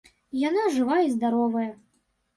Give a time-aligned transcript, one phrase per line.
[0.43, 1.71] Яна жыва і здаровая.